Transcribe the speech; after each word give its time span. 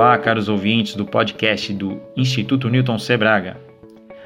Olá, 0.00 0.16
caros 0.16 0.48
ouvintes 0.48 0.94
do 0.94 1.04
podcast 1.04 1.74
do 1.74 2.00
Instituto 2.16 2.70
Newton 2.70 2.98
Sebraga. 2.98 3.58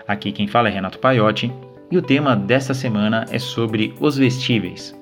Aqui 0.07 0.31
quem 0.31 0.47
fala 0.47 0.69
é 0.69 0.71
Renato 0.71 1.01
Paiotti 1.01 1.53
e 1.91 1.99
o 1.99 2.01
tema 2.01 2.37
desta 2.37 2.73
semana 2.73 3.25
é 3.33 3.41
sobre 3.41 3.93
os 3.99 4.17
vestíveis. 4.17 4.97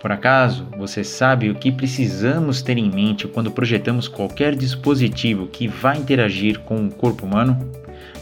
Por 0.00 0.10
acaso, 0.10 0.66
você 0.76 1.04
sabe 1.04 1.50
o 1.50 1.54
que 1.54 1.70
precisamos 1.70 2.62
ter 2.62 2.78
em 2.78 2.90
mente 2.90 3.28
quando 3.28 3.52
projetamos 3.52 4.08
qualquer 4.08 4.56
dispositivo 4.56 5.46
que 5.46 5.68
vai 5.68 5.98
interagir 5.98 6.58
com 6.62 6.84
o 6.84 6.92
corpo 6.92 7.24
humano? 7.24 7.56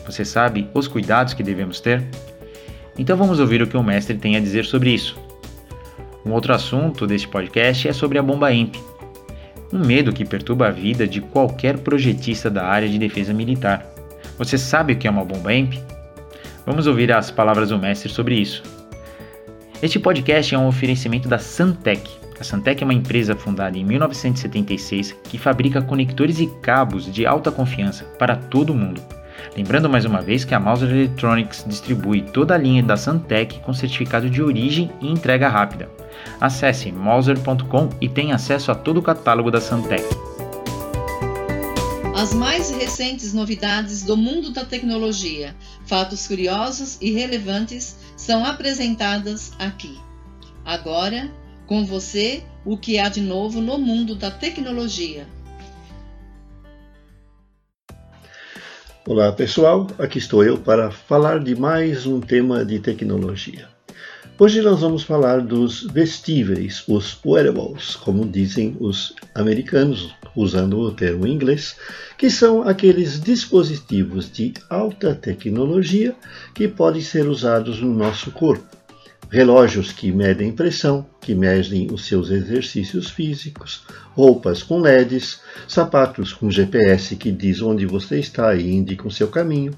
Você 0.05 0.23
sabe 0.23 0.69
os 0.75 0.87
cuidados 0.87 1.33
que 1.33 1.43
devemos 1.43 1.81
ter? 1.81 2.05
Então 2.99 3.17
vamos 3.17 3.41
ouvir 3.41 3.63
o 3.63 3.67
que 3.67 3.79
o 3.79 3.83
mestre 3.83 4.19
tem 4.19 4.37
a 4.37 4.41
dizer 4.41 4.67
sobre 4.67 4.91
isso. 4.91 5.19
Um 6.27 6.33
outro 6.33 6.53
assunto 6.53 7.07
deste 7.07 7.27
podcast 7.27 7.89
é 7.89 7.93
sobre 7.95 8.19
a 8.19 8.23
bomba 8.23 8.53
EMP, 8.53 8.77
um 9.73 9.79
medo 9.79 10.13
que 10.13 10.25
perturba 10.25 10.69
a 10.69 10.71
vida 10.71 11.07
de 11.07 11.21
qualquer 11.21 11.79
projetista 11.79 12.51
da 12.51 12.65
área 12.65 12.89
de 12.89 12.99
defesa 12.99 13.33
militar. 13.33 13.87
Você 14.37 14.59
sabe 14.59 14.93
o 14.93 14.97
que 14.97 15.07
é 15.07 15.11
uma 15.11 15.25
bomba 15.25 15.53
EMP? 15.53 15.79
Vamos 16.67 16.87
ouvir 16.87 17.13
as 17.13 17.31
palavras 17.31 17.69
do 17.69 17.79
mestre 17.79 18.09
sobre 18.09 18.35
isso. 18.35 18.63
Este 19.83 19.99
podcast 19.99 20.55
é 20.55 20.59
um 20.59 20.67
oferecimento 20.67 21.29
da 21.29 21.39
Santec. 21.39 22.11
A 22.39 22.45
Santec 22.45 22.83
é 22.83 22.85
uma 22.87 22.95
empresa 22.95 23.35
fundada 23.37 23.77
em 23.79 23.85
1976 23.85 25.17
que 25.25 25.39
fabrica 25.39 25.83
conectores 25.83 26.39
e 26.41 26.47
cabos 26.63 27.11
de 27.13 27.27
alta 27.27 27.51
confiança 27.51 28.05
para 28.19 28.37
todo 28.37 28.75
mundo. 28.75 29.01
Lembrando 29.57 29.89
mais 29.89 30.05
uma 30.05 30.21
vez 30.21 30.45
que 30.45 30.55
a 30.55 30.61
Mauser 30.61 30.91
Electronics 30.91 31.65
distribui 31.67 32.23
toda 32.23 32.55
a 32.55 32.59
linha 32.59 32.83
da 32.83 32.97
Santec 32.97 33.59
com 33.61 33.73
certificado 33.73 34.31
de 34.31 34.43
origem 34.43 34.91
e 35.01 35.09
entrega 35.09 35.49
rápida. 35.49 35.89
Acesse 36.41 36.93
mauser.com 36.93 37.89
e 38.01 38.09
tenha 38.09 38.35
acesso 38.35 38.71
a 38.71 38.75
todo 38.75 38.99
o 38.99 39.03
catálogo 39.03 39.51
da 39.51 39.61
Santec. 39.61 40.05
As 42.15 42.35
mais 42.35 42.71
recentes 42.71 43.33
novidades 43.33 44.03
do 44.03 44.17
mundo 44.17 44.51
da 44.51 44.65
tecnologia, 44.65 45.57
fatos 45.87 46.27
curiosos 46.27 46.99
e 47.01 47.13
relevantes 47.13 47.97
são 48.17 48.45
apresentadas 48.45 49.53
aqui. 49.59 49.99
Agora, 50.65 51.31
com 51.67 51.87
você, 51.87 52.43
o 52.65 52.77
que 52.77 52.99
há 52.99 53.09
de 53.09 53.21
novo 53.21 53.61
no 53.61 53.79
mundo 53.79 54.15
da 54.15 54.31
tecnologia. 54.31 55.27
Olá 59.07 59.33
pessoal, 59.33 59.87
aqui 59.99 60.19
estou 60.19 60.45
eu 60.45 60.59
para 60.59 60.91
falar 60.91 61.41
de 61.41 61.59
mais 61.59 62.05
um 62.05 62.21
tema 62.21 62.67
de 62.67 62.79
tecnologia. 62.79 63.67
Hoje 64.39 64.61
nós 64.61 64.83
vamos 64.83 65.03
falar 65.03 65.41
dos 65.41 65.85
vestíveis, 65.85 66.85
os 66.87 67.19
wearables, 67.25 67.97
como 67.97 68.27
dizem 68.27 68.77
os 68.79 69.15
americanos, 69.35 70.15
usando 70.37 70.79
o 70.79 70.93
termo 70.93 71.27
inglês, 71.27 71.77
que 72.19 72.29
são 72.29 72.63
aqueles 72.63 73.19
dispositivos 73.19 74.31
de 74.31 74.53
alta 74.69 75.15
tecnologia 75.15 76.15
que 76.55 76.69
podem 76.69 77.01
ser 77.01 77.27
usados 77.27 77.81
no 77.81 77.95
nosso 77.95 78.31
corpo. 78.31 78.80
Relógios 79.33 79.93
que 79.93 80.11
medem 80.11 80.51
pressão, 80.51 81.07
que 81.21 81.37
medem 81.37 81.87
os 81.93 82.05
seus 82.05 82.31
exercícios 82.31 83.11
físicos, 83.11 83.85
roupas 84.13 84.61
com 84.61 84.81
LEDs, 84.81 85.41
sapatos 85.69 86.33
com 86.33 86.51
GPS 86.51 87.15
que 87.15 87.31
diz 87.31 87.63
onde 87.63 87.87
você 87.87 88.19
está 88.19 88.57
e 88.57 88.75
indica 88.75 89.07
o 89.07 89.11
seu 89.11 89.29
caminho, 89.29 89.73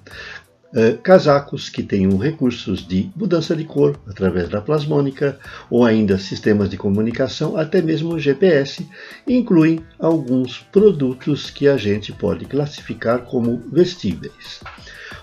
Uh, 0.74 0.96
casacos 1.02 1.68
que 1.68 1.82
tenham 1.82 2.16
recursos 2.16 2.88
de 2.88 3.10
mudança 3.14 3.54
de 3.54 3.62
cor 3.62 4.00
através 4.08 4.48
da 4.48 4.58
plasmônica 4.58 5.38
ou 5.68 5.84
ainda 5.84 6.16
sistemas 6.16 6.70
de 6.70 6.78
comunicação, 6.78 7.58
até 7.58 7.82
mesmo 7.82 8.18
GPS, 8.18 8.88
incluem 9.28 9.80
alguns 9.98 10.60
produtos 10.72 11.50
que 11.50 11.68
a 11.68 11.76
gente 11.76 12.10
pode 12.10 12.46
classificar 12.46 13.18
como 13.18 13.58
vestíveis. 13.70 14.62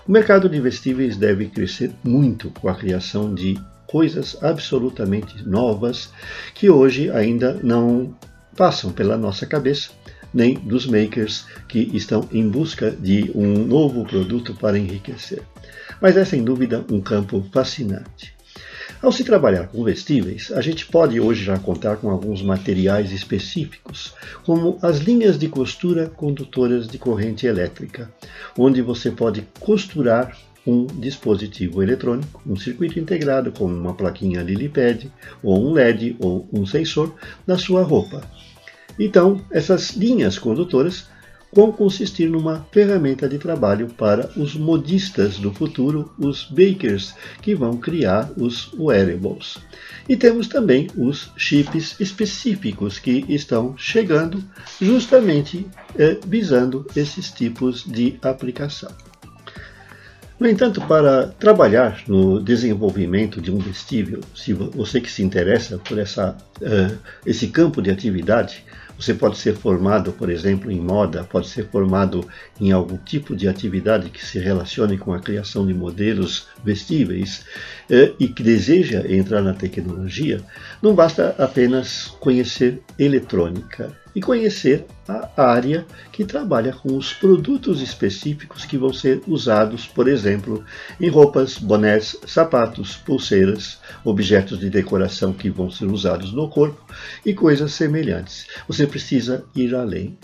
O 0.06 0.12
mercado 0.12 0.48
de 0.48 0.60
vestíveis 0.60 1.16
deve 1.16 1.48
crescer 1.48 1.90
muito 2.04 2.50
com 2.50 2.68
a 2.68 2.74
criação 2.76 3.34
de 3.34 3.58
coisas 3.90 4.38
absolutamente 4.40 5.42
novas 5.44 6.10
que 6.54 6.70
hoje 6.70 7.10
ainda 7.10 7.58
não 7.60 8.14
passam 8.56 8.92
pela 8.92 9.16
nossa 9.16 9.44
cabeça 9.44 9.90
nem 10.32 10.54
dos 10.54 10.86
makers 10.86 11.44
que 11.66 11.90
estão 11.92 12.28
em 12.30 12.48
busca 12.48 12.92
de 12.92 13.32
um 13.34 13.66
novo 13.66 14.04
produto 14.04 14.54
para 14.54 14.78
enriquecer. 14.78 15.42
Mas 16.00 16.16
é 16.16 16.24
sem 16.24 16.44
dúvida 16.44 16.84
um 16.88 17.00
campo 17.00 17.44
fascinante. 17.52 18.32
Ao 19.02 19.10
se 19.10 19.24
trabalhar 19.24 19.66
com 19.66 19.82
vestíveis, 19.82 20.52
a 20.52 20.60
gente 20.60 20.86
pode 20.86 21.18
hoje 21.18 21.42
já 21.42 21.58
contar 21.58 21.96
com 21.96 22.10
alguns 22.10 22.42
materiais 22.42 23.10
específicos, 23.10 24.14
como 24.44 24.78
as 24.82 24.98
linhas 24.98 25.36
de 25.36 25.48
costura 25.48 26.06
condutoras 26.06 26.86
de 26.86 26.96
corrente 26.96 27.44
elétrica, 27.44 28.08
onde 28.56 28.82
você 28.82 29.10
pode 29.10 29.42
costurar 29.58 30.36
um 30.66 30.86
dispositivo 30.86 31.82
eletrônico, 31.82 32.42
um 32.46 32.56
circuito 32.56 32.98
integrado 32.98 33.50
como 33.52 33.74
uma 33.74 33.94
plaquinha 33.94 34.42
LilyPad, 34.42 35.06
ou 35.42 35.68
um 35.68 35.72
LED 35.72 36.16
ou 36.20 36.48
um 36.52 36.66
sensor 36.66 37.14
na 37.46 37.56
sua 37.56 37.82
roupa, 37.82 38.22
então, 39.00 39.40
essas 39.50 39.90
linhas 39.90 40.38
condutoras 40.38 41.06
vão 41.52 41.72
consistir 41.72 42.28
numa 42.28 42.66
ferramenta 42.70 43.26
de 43.26 43.38
trabalho 43.38 43.88
para 43.88 44.30
os 44.36 44.54
modistas 44.54 45.38
do 45.38 45.52
futuro, 45.52 46.12
os 46.18 46.44
bakers, 46.44 47.14
que 47.40 47.54
vão 47.54 47.78
criar 47.78 48.30
os 48.36 48.72
wearables. 48.74 49.56
E 50.06 50.16
temos 50.16 50.48
também 50.48 50.86
os 50.96 51.32
chips 51.34 51.98
específicos 51.98 52.98
que 52.98 53.24
estão 53.28 53.74
chegando 53.76 54.44
justamente 54.80 55.66
eh, 55.98 56.18
visando 56.24 56.86
esses 56.94 57.30
tipos 57.30 57.84
de 57.84 58.16
aplicação. 58.22 59.09
No 60.40 60.48
entanto, 60.48 60.80
para 60.80 61.26
trabalhar 61.26 62.02
no 62.08 62.40
desenvolvimento 62.40 63.42
de 63.42 63.52
um 63.52 63.58
vestível, 63.58 64.20
se 64.34 64.54
você 64.54 64.98
que 64.98 65.10
se 65.10 65.22
interessa 65.22 65.76
por 65.76 65.98
essa, 65.98 66.34
uh, 66.62 66.98
esse 67.26 67.48
campo 67.48 67.82
de 67.82 67.90
atividade, 67.90 68.64
você 69.00 69.14
pode 69.14 69.38
ser 69.38 69.56
formado, 69.56 70.12
por 70.12 70.28
exemplo, 70.28 70.70
em 70.70 70.78
moda, 70.78 71.24
pode 71.24 71.48
ser 71.48 71.66
formado 71.70 72.28
em 72.60 72.70
algum 72.70 72.98
tipo 72.98 73.34
de 73.34 73.48
atividade 73.48 74.10
que 74.10 74.24
se 74.24 74.38
relacione 74.38 74.98
com 74.98 75.14
a 75.14 75.18
criação 75.18 75.66
de 75.66 75.72
modelos 75.72 76.48
vestíveis 76.62 77.46
uh, 77.90 78.14
e 78.20 78.28
que 78.28 78.42
deseja 78.42 79.02
entrar 79.08 79.40
na 79.40 79.54
tecnologia, 79.54 80.42
não 80.82 80.94
basta 80.94 81.34
apenas 81.38 82.08
conhecer 82.20 82.82
eletrônica 82.98 83.90
e 84.14 84.20
conhecer 84.20 84.84
a 85.08 85.42
área 85.42 85.86
que 86.12 86.24
trabalha 86.24 86.72
com 86.72 86.96
os 86.96 87.12
produtos 87.12 87.80
específicos 87.80 88.64
que 88.64 88.78
vão 88.78 88.92
ser 88.92 89.22
usados, 89.26 89.86
por 89.86 90.08
exemplo, 90.08 90.64
em 91.00 91.08
roupas, 91.08 91.58
bonés, 91.58 92.16
sapatos, 92.26 92.96
pulseiras, 92.96 93.78
objetos 94.04 94.58
de 94.58 94.70
decoração 94.70 95.32
que 95.32 95.50
vão 95.50 95.70
ser 95.70 95.86
usados 95.86 96.32
no 96.32 96.48
corpo 96.48 96.84
e 97.24 97.34
coisas 97.34 97.72
semelhantes. 97.72 98.46
Você 98.68 98.86
precisa 98.90 99.44
ir 99.54 99.74
além. 99.74 100.18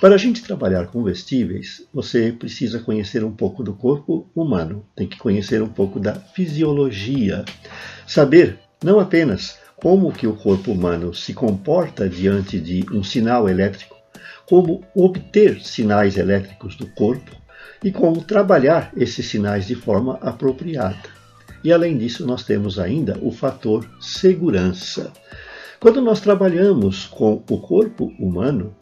Para 0.00 0.14
a 0.14 0.18
gente 0.18 0.42
trabalhar 0.42 0.86
com 0.86 1.04
vestíveis, 1.04 1.86
você 1.92 2.32
precisa 2.32 2.80
conhecer 2.80 3.22
um 3.22 3.30
pouco 3.30 3.62
do 3.62 3.74
corpo 3.74 4.28
humano, 4.34 4.84
tem 4.96 5.06
que 5.06 5.18
conhecer 5.18 5.62
um 5.62 5.68
pouco 5.68 6.00
da 6.00 6.14
fisiologia, 6.14 7.44
saber 8.06 8.58
não 8.82 8.98
apenas 8.98 9.58
como 9.76 10.12
que 10.12 10.26
o 10.26 10.34
corpo 10.34 10.72
humano 10.72 11.14
se 11.14 11.32
comporta 11.34 12.08
diante 12.08 12.58
de 12.58 12.84
um 12.92 13.04
sinal 13.04 13.48
elétrico, 13.48 13.94
como 14.46 14.82
obter 14.94 15.60
sinais 15.60 16.16
elétricos 16.16 16.76
do 16.76 16.86
corpo 16.88 17.30
e 17.84 17.92
como 17.92 18.24
trabalhar 18.24 18.90
esses 18.96 19.26
sinais 19.26 19.66
de 19.66 19.74
forma 19.74 20.18
apropriada. 20.22 21.20
E 21.62 21.72
além 21.72 21.98
disso, 21.98 22.26
nós 22.26 22.42
temos 22.42 22.78
ainda 22.78 23.18
o 23.20 23.30
fator 23.30 23.86
segurança. 24.00 25.12
Quando 25.80 26.00
nós 26.00 26.20
trabalhamos 26.20 27.06
com 27.06 27.42
o 27.48 27.58
corpo 27.58 28.12
humano, 28.18 28.76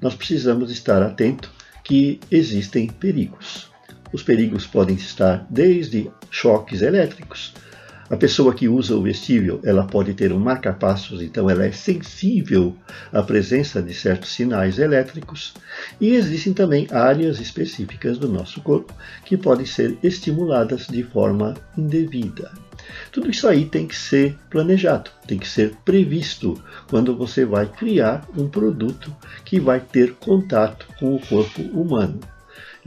nós 0.00 0.14
precisamos 0.14 0.70
estar 0.70 1.02
atento 1.02 1.50
que 1.82 2.20
existem 2.30 2.86
perigos. 2.86 3.70
Os 4.12 4.22
perigos 4.22 4.66
podem 4.66 4.94
estar 4.94 5.46
desde 5.50 6.10
choques 6.30 6.80
elétricos, 6.80 7.52
a 8.10 8.16
pessoa 8.18 8.54
que 8.54 8.68
usa 8.68 8.94
o 8.94 9.02
vestível, 9.02 9.60
ela 9.64 9.86
pode 9.86 10.12
ter 10.12 10.30
um 10.30 10.38
marca-passos, 10.38 11.22
então 11.22 11.48
ela 11.48 11.64
é 11.64 11.72
sensível 11.72 12.76
à 13.10 13.22
presença 13.22 13.82
de 13.82 13.94
certos 13.94 14.30
sinais 14.30 14.78
elétricos. 14.78 15.54
E 15.98 16.10
existem 16.10 16.52
também 16.52 16.86
áreas 16.90 17.40
específicas 17.40 18.18
do 18.18 18.28
nosso 18.28 18.60
corpo 18.60 18.92
que 19.24 19.38
podem 19.38 19.64
ser 19.64 19.96
estimuladas 20.02 20.86
de 20.86 21.02
forma 21.02 21.54
indevida. 21.78 22.52
Tudo 23.10 23.30
isso 23.30 23.46
aí 23.46 23.64
tem 23.64 23.86
que 23.86 23.96
ser 23.96 24.36
planejado, 24.50 25.10
tem 25.26 25.38
que 25.38 25.48
ser 25.48 25.74
previsto 25.84 26.60
quando 26.88 27.16
você 27.16 27.44
vai 27.44 27.66
criar 27.66 28.26
um 28.36 28.48
produto 28.48 29.14
que 29.44 29.60
vai 29.60 29.80
ter 29.80 30.14
contato 30.14 30.86
com 30.98 31.14
o 31.14 31.20
corpo 31.20 31.62
humano. 31.62 32.20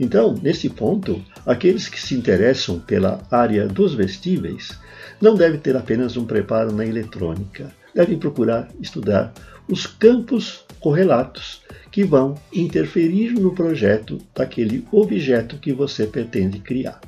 Então, 0.00 0.38
nesse 0.40 0.68
ponto, 0.68 1.20
aqueles 1.44 1.88
que 1.88 2.00
se 2.00 2.14
interessam 2.14 2.78
pela 2.78 3.20
área 3.30 3.66
dos 3.66 3.94
vestíveis 3.94 4.78
não 5.20 5.34
devem 5.34 5.58
ter 5.58 5.76
apenas 5.76 6.16
um 6.16 6.24
preparo 6.24 6.72
na 6.72 6.86
eletrônica, 6.86 7.72
devem 7.94 8.18
procurar 8.18 8.68
estudar 8.80 9.32
os 9.68 9.86
campos 9.86 10.64
correlatos 10.80 11.62
que 11.90 12.04
vão 12.04 12.36
interferir 12.52 13.32
no 13.32 13.54
projeto 13.54 14.18
daquele 14.34 14.86
objeto 14.92 15.58
que 15.58 15.72
você 15.72 16.06
pretende 16.06 16.60
criar. 16.60 17.00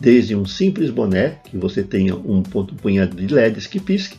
Desde 0.00 0.34
um 0.34 0.46
simples 0.46 0.90
boné, 0.90 1.40
que 1.44 1.58
você 1.58 1.82
tenha 1.82 2.16
um 2.16 2.42
punhado 2.42 3.14
de 3.14 3.32
LEDs 3.32 3.66
que 3.66 3.78
pisque, 3.78 4.16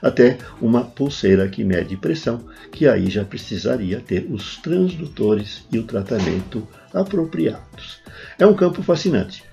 até 0.00 0.38
uma 0.60 0.82
pulseira 0.82 1.48
que 1.48 1.62
mede 1.62 1.96
pressão, 1.98 2.44
que 2.72 2.88
aí 2.88 3.10
já 3.10 3.24
precisaria 3.24 4.00
ter 4.00 4.26
os 4.30 4.56
transdutores 4.56 5.66
e 5.70 5.78
o 5.78 5.82
tratamento 5.82 6.66
apropriados. 6.94 8.00
É 8.38 8.46
um 8.46 8.54
campo 8.54 8.82
fascinante. 8.82 9.44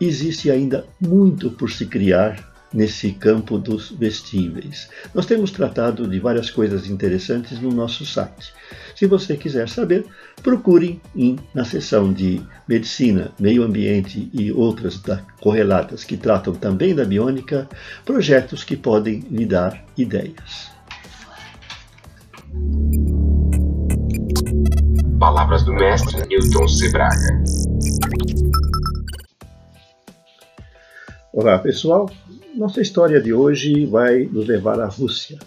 Existe 0.00 0.50
ainda 0.50 0.86
muito 1.00 1.50
por 1.50 1.70
se 1.70 1.86
criar 1.86 2.55
nesse 2.72 3.12
campo 3.12 3.58
dos 3.58 3.90
vestíveis. 3.90 4.88
Nós 5.14 5.26
temos 5.26 5.50
tratado 5.50 6.06
de 6.06 6.18
várias 6.18 6.50
coisas 6.50 6.88
interessantes 6.88 7.60
no 7.60 7.70
nosso 7.70 8.04
site. 8.04 8.52
Se 8.94 9.06
você 9.06 9.36
quiser 9.36 9.68
saber, 9.68 10.04
procure 10.42 11.00
em, 11.14 11.36
na 11.54 11.64
seção 11.64 12.12
de 12.12 12.40
Medicina, 12.68 13.32
Meio 13.38 13.62
Ambiente 13.62 14.28
e 14.32 14.50
outras 14.52 15.00
da, 15.00 15.22
correlatas 15.40 16.04
que 16.04 16.16
tratam 16.16 16.54
também 16.54 16.94
da 16.94 17.04
biônica, 17.04 17.68
projetos 18.04 18.64
que 18.64 18.76
podem 18.76 19.20
lhe 19.30 19.46
dar 19.46 19.84
ideias. 19.96 20.70
Palavras 25.18 25.64
do 25.64 25.72
mestre 25.72 26.26
Newton 26.26 26.68
Sebraga. 26.68 27.42
Olá 31.32 31.58
pessoal, 31.58 32.08
nossa 32.56 32.80
história 32.80 33.20
de 33.20 33.34
hoje 33.34 33.84
vai 33.84 34.24
nos 34.24 34.46
levar 34.46 34.80
à 34.80 34.86
Rússia. 34.86 35.38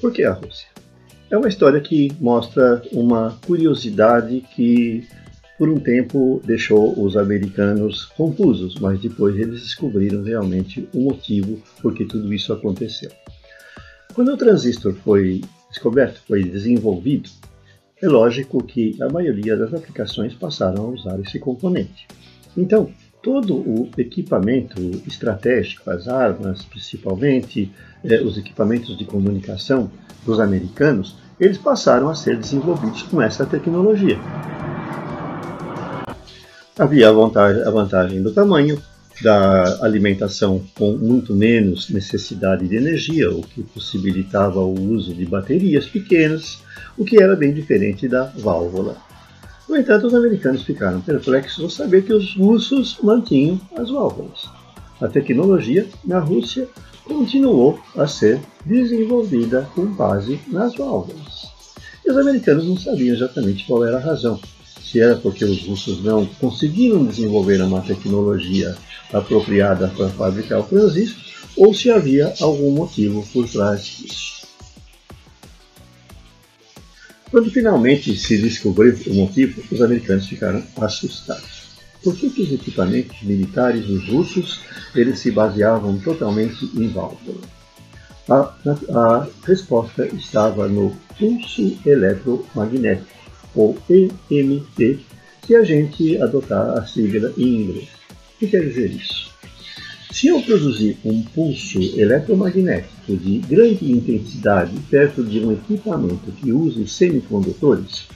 Por 0.00 0.12
que 0.12 0.24
a 0.24 0.32
Rússia? 0.32 0.66
É 1.30 1.36
uma 1.36 1.48
história 1.48 1.80
que 1.80 2.12
mostra 2.20 2.82
uma 2.92 3.38
curiosidade 3.46 4.44
que, 4.56 5.06
por 5.56 5.68
um 5.68 5.78
tempo, 5.78 6.42
deixou 6.44 7.00
os 7.00 7.16
americanos 7.16 8.06
confusos, 8.06 8.74
mas 8.80 9.00
depois 9.00 9.36
eles 9.36 9.62
descobriram 9.62 10.22
realmente 10.22 10.88
o 10.92 11.00
motivo 11.02 11.62
por 11.80 11.94
que 11.94 12.04
tudo 12.04 12.34
isso 12.34 12.52
aconteceu. 12.52 13.10
Quando 14.12 14.32
o 14.32 14.36
transistor 14.36 14.94
foi 14.94 15.42
descoberto, 15.70 16.20
foi 16.26 16.42
desenvolvido, 16.42 17.30
é 18.02 18.08
lógico 18.08 18.64
que 18.64 19.00
a 19.00 19.08
maioria 19.08 19.56
das 19.56 19.72
aplicações 19.72 20.34
passaram 20.34 20.86
a 20.86 20.88
usar 20.88 21.20
esse 21.20 21.38
componente. 21.38 22.08
Então, 22.56 22.90
todo 23.28 23.56
o 23.56 23.90
equipamento 23.98 24.80
estratégico, 25.06 25.90
as 25.90 26.08
armas 26.08 26.64
principalmente, 26.64 27.70
eh, 28.02 28.22
os 28.22 28.38
equipamentos 28.38 28.96
de 28.96 29.04
comunicação 29.04 29.90
dos 30.24 30.40
americanos, 30.40 31.14
eles 31.38 31.58
passaram 31.58 32.08
a 32.08 32.14
ser 32.14 32.38
desenvolvidos 32.38 33.02
com 33.02 33.20
essa 33.20 33.44
tecnologia. 33.44 34.18
Havia 36.78 37.10
a 37.10 37.12
vantagem, 37.12 37.62
a 37.64 37.70
vantagem 37.70 38.22
do 38.22 38.32
tamanho, 38.32 38.80
da 39.22 39.84
alimentação 39.84 40.64
com 40.74 40.92
muito 40.92 41.34
menos 41.34 41.90
necessidade 41.90 42.66
de 42.66 42.76
energia, 42.76 43.30
o 43.30 43.42
que 43.42 43.62
possibilitava 43.62 44.60
o 44.60 44.72
uso 44.72 45.12
de 45.12 45.26
baterias 45.26 45.86
pequenas, 45.86 46.62
o 46.96 47.04
que 47.04 47.22
era 47.22 47.36
bem 47.36 47.52
diferente 47.52 48.08
da 48.08 48.24
válvula. 48.24 48.96
No 49.68 49.76
entanto, 49.76 50.06
os 50.06 50.14
americanos 50.14 50.62
ficaram 50.62 51.00
perplexos 51.00 51.62
ao 51.62 51.70
saber 51.70 52.02
que 52.02 52.12
os 52.12 52.34
russos 52.34 52.96
mantinham 53.02 53.60
as 53.76 53.90
válvulas. 53.90 54.48
A 54.98 55.08
tecnologia 55.08 55.86
na 56.04 56.18
Rússia 56.18 56.66
continuou 57.04 57.78
a 57.94 58.06
ser 58.06 58.40
desenvolvida 58.64 59.68
com 59.74 59.84
base 59.84 60.40
nas 60.48 60.74
válvulas. 60.74 61.48
E 62.04 62.10
os 62.10 62.16
americanos 62.16 62.66
não 62.66 62.78
sabiam 62.78 63.14
exatamente 63.14 63.66
qual 63.66 63.84
era 63.84 63.98
a 63.98 64.00
razão. 64.00 64.40
Se 64.82 65.00
era 65.00 65.16
porque 65.16 65.44
os 65.44 65.66
russos 65.66 66.02
não 66.02 66.24
conseguiram 66.24 67.04
desenvolver 67.04 67.60
uma 67.60 67.82
tecnologia 67.82 68.74
apropriada 69.12 69.88
para 69.94 70.08
fabricar 70.08 70.60
o 70.60 70.64
transistor, 70.64 71.22
ou 71.56 71.74
se 71.74 71.90
havia 71.90 72.32
algum 72.40 72.70
motivo 72.70 73.26
por 73.32 73.46
trás 73.46 73.84
disso. 73.84 74.37
Quando 77.30 77.50
finalmente 77.50 78.16
se 78.16 78.38
descobriu 78.38 78.96
o 79.06 79.14
motivo, 79.14 79.62
os 79.70 79.82
americanos 79.82 80.26
ficaram 80.26 80.62
assustados. 80.80 81.68
Por 82.02 82.16
que, 82.16 82.26
os 82.26 82.52
equipamentos 82.52 83.22
militares 83.22 83.86
dos 83.86 84.08
russos 84.08 84.60
eles 84.94 85.18
se 85.18 85.30
baseavam 85.30 85.98
totalmente 85.98 86.64
em 86.74 86.88
válvula? 86.88 87.40
A, 88.28 88.34
a, 88.34 88.98
a 88.98 89.28
resposta 89.44 90.06
estava 90.06 90.68
no 90.68 90.96
pulso 91.18 91.76
eletromagnético, 91.84 93.08
ou 93.54 93.76
EMP, 93.90 95.00
se 95.46 95.56
a 95.56 95.64
gente 95.64 96.20
adotar 96.22 96.78
a 96.78 96.86
sigla 96.86 97.32
em 97.36 97.62
inglês. 97.62 97.88
O 98.10 98.38
que 98.38 98.46
quer 98.46 98.64
dizer 98.64 98.90
isso? 98.90 99.37
Se 100.18 100.26
eu 100.26 100.42
produzir 100.42 100.98
um 101.04 101.22
pulso 101.22 101.78
eletromagnético 101.96 103.16
de 103.16 103.38
grande 103.38 103.92
intensidade 103.92 104.76
perto 104.90 105.22
de 105.22 105.38
um 105.38 105.52
equipamento 105.52 106.32
que 106.32 106.50
use 106.50 106.88
semicondutores, 106.88 108.08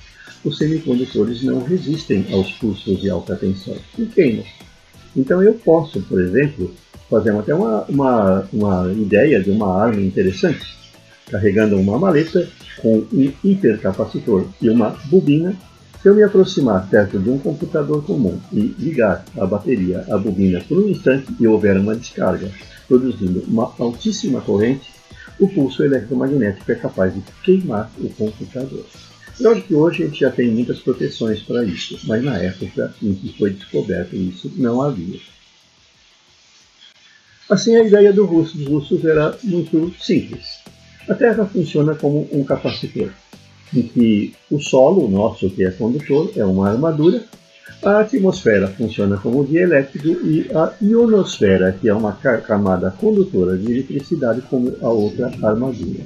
os 0.45 0.59
semicondutores 0.59 1.45
não 1.45 1.63
resistem 1.63 2.27
aos 2.33 2.51
pulsos 2.55 3.01
de 3.01 3.09
alta 3.09 3.37
tensão 3.37 3.77
e 3.97 4.05
queimam. 4.07 4.45
Então 5.17 5.41
eu 5.45 5.55
posso, 5.55 6.03
por 6.03 6.21
exemplo, 6.21 6.75
fazer 7.09 7.31
até 7.37 7.55
uma, 7.55 7.85
uma, 7.85 8.49
uma 8.53 8.93
ideia 8.93 9.41
de 9.41 9.53
uma 9.53 9.85
arma 9.85 10.01
interessante, 10.01 10.67
carregando 11.31 11.79
uma 11.79 12.01
maleta 12.01 12.49
com 12.79 13.07
um 13.13 13.33
hipercapacitor 13.45 14.49
e 14.61 14.69
uma 14.69 14.91
bobina 15.05 15.57
se 16.03 16.09
eu 16.09 16.17
me 16.17 16.23
aproximar 16.25 16.89
perto 16.89 17.17
de 17.17 17.31
um 17.31 17.39
computador 17.39 18.05
comum 18.05 18.41
e 18.53 18.75
ligar 18.77 19.25
a 19.39 19.47
bateria 19.47 20.05
à 20.11 20.19
bobina 20.19 20.61
por 20.61 20.79
um 20.79 20.89
instante 20.89 21.33
e 21.39 21.47
houver 21.47 21.79
uma 21.79 21.95
descarga, 21.95 22.51
produzindo 22.89 23.45
uma 23.47 23.73
altíssima 23.79 24.41
corrente, 24.41 24.91
o 25.39 25.47
pulso 25.47 25.85
eletromagnético 25.85 26.73
é 26.73 26.75
capaz 26.75 27.15
de 27.15 27.23
queimar 27.45 27.89
o 28.01 28.09
computador. 28.11 28.85
Lógico 29.41 29.69
que 29.69 29.75
hoje 29.77 30.03
a 30.03 30.07
gente 30.07 30.21
já 30.21 30.31
tem 30.33 30.51
muitas 30.51 30.81
proteções 30.81 31.41
para 31.41 31.65
isso, 31.65 31.97
mas 32.05 32.23
na 32.25 32.37
época 32.37 32.93
em 33.01 33.15
que 33.15 33.39
foi 33.39 33.51
descoberto 33.51 34.17
isso 34.17 34.51
não 34.57 34.83
havia. 34.83 35.21
Assim, 37.49 37.77
a 37.77 37.85
ideia 37.85 38.13
do 38.13 38.27
russo, 38.27 38.59
dos 38.59 38.67
russos 38.67 39.05
era 39.05 39.39
muito 39.45 39.95
simples. 40.01 40.47
A 41.09 41.15
Terra 41.15 41.47
funciona 41.47 41.95
como 41.95 42.29
um 42.33 42.43
capacitor 42.43 43.11
em 43.75 43.83
que 43.83 44.35
o 44.51 44.61
solo 44.61 45.09
nosso, 45.09 45.51
que 45.51 45.65
é 45.65 45.71
condutor, 45.71 46.33
é 46.37 46.45
uma 46.45 46.71
armadura, 46.71 47.25
a 47.83 48.01
atmosfera 48.01 48.69
funciona 48.69 49.17
como 49.17 49.45
dielétrico 49.45 50.07
e 50.07 50.49
a 50.55 50.73
ionosfera, 50.81 51.77
que 51.81 51.89
é 51.89 51.95
uma 51.95 52.13
camada 52.13 52.93
condutora 52.93 53.59
de 53.59 53.73
eletricidade, 53.73 54.43
como 54.43 54.73
a 54.81 54.89
outra 54.89 55.33
armadura. 55.43 56.01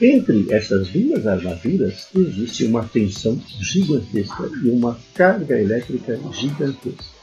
Entre 0.00 0.52
essas 0.52 0.88
duas 0.88 1.26
armaduras 1.26 2.08
existe 2.14 2.64
uma 2.64 2.84
tensão 2.84 3.40
gigantesca 3.60 4.48
e 4.64 4.70
uma 4.70 4.96
carga 5.14 5.60
elétrica 5.60 6.18
gigantesca. 6.32 7.18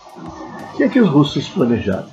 O 0.74 0.78
que 0.78 0.84
é 0.84 0.90
que 0.90 1.00
os 1.00 1.10
russos 1.10 1.48
planejaram? 1.50 2.10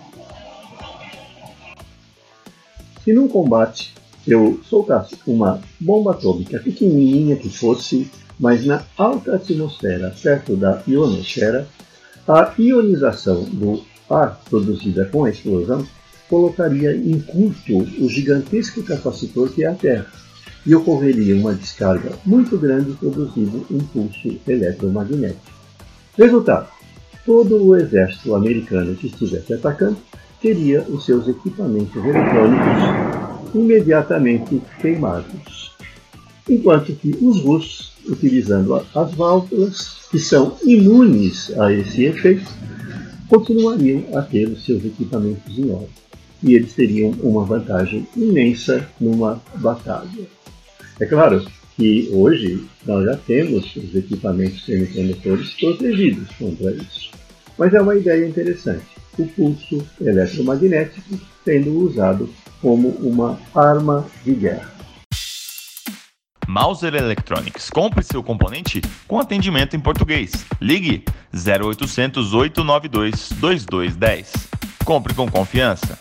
Se 3.04 3.12
num 3.12 3.26
combate 3.26 3.92
eu 4.26 4.60
soltasse 4.68 5.16
uma 5.26 5.60
bomba 5.80 6.12
atômica 6.12 6.58
pequenininha 6.58 7.36
que 7.36 7.48
fosse, 7.48 8.10
mas 8.38 8.64
na 8.64 8.82
alta 8.96 9.36
atmosfera, 9.36 10.14
perto 10.22 10.56
da 10.56 10.82
ionosfera, 10.86 11.66
a 12.26 12.52
ionização 12.58 13.44
do 13.44 13.82
ar 14.08 14.40
produzida 14.48 15.06
com 15.06 15.24
a 15.24 15.30
explosão 15.30 15.86
colocaria 16.28 16.94
em 16.96 17.20
curto 17.20 17.78
o 18.02 18.08
gigantesco 18.08 18.82
capacitor 18.82 19.50
que 19.50 19.64
é 19.64 19.68
a 19.68 19.74
Terra 19.74 20.06
e 20.64 20.74
ocorreria 20.74 21.36
uma 21.36 21.52
descarga 21.52 22.12
muito 22.24 22.56
grande 22.56 22.92
produzindo 22.92 23.66
um 23.70 23.78
pulso 23.78 24.38
eletromagnético. 24.46 25.52
Resultado: 26.16 26.68
todo 27.26 27.62
o 27.64 27.76
exército 27.76 28.34
americano 28.34 28.94
que 28.94 29.08
estivesse 29.08 29.52
atacando 29.52 29.96
teria 30.40 30.82
os 30.82 31.04
seus 31.04 31.26
equipamentos 31.28 31.96
eletrônicos 31.96 33.31
imediatamente 33.54 34.60
queimados. 34.80 35.72
Enquanto 36.48 36.92
que 36.94 37.16
os 37.20 37.40
russos, 37.40 37.92
utilizando 38.08 38.74
as 38.74 39.14
válvulas, 39.14 40.08
que 40.10 40.18
são 40.18 40.56
imunes 40.64 41.52
a 41.58 41.72
esse 41.72 42.04
efeito, 42.04 42.50
continuariam 43.28 44.04
a 44.14 44.22
ter 44.22 44.48
os 44.48 44.64
seus 44.64 44.84
equipamentos 44.84 45.58
em 45.58 45.70
ordem. 45.70 45.88
E 46.42 46.54
eles 46.54 46.74
teriam 46.74 47.10
uma 47.22 47.44
vantagem 47.44 48.06
imensa 48.16 48.86
numa 49.00 49.40
batalha. 49.56 50.26
É 51.00 51.06
claro 51.06 51.44
que 51.76 52.10
hoje 52.12 52.64
nós 52.86 53.04
já 53.04 53.16
temos 53.16 53.74
os 53.76 53.94
equipamentos 53.94 54.64
semicondutores 54.64 55.50
protegidos 55.54 56.28
contra 56.38 56.72
isso. 56.72 57.10
Mas 57.56 57.72
é 57.72 57.80
uma 57.80 57.96
ideia 57.96 58.26
interessante. 58.26 58.91
O 59.18 59.26
pulso 59.26 59.86
eletromagnético 60.00 61.18
sendo 61.44 61.78
usado 61.78 62.28
como 62.60 62.88
uma 62.88 63.38
arma 63.54 64.06
de 64.24 64.34
guerra. 64.34 64.72
Mauser 66.46 66.94
Electronics. 66.94 67.70
Compre 67.70 68.04
seu 68.04 68.22
componente 68.22 68.82
com 69.08 69.18
atendimento 69.18 69.74
em 69.74 69.80
português. 69.80 70.44
Ligue 70.60 71.04
0800 71.34 72.34
892 72.34 73.30
2210. 73.40 74.32
Compre 74.84 75.14
com 75.14 75.30
confiança. 75.30 75.98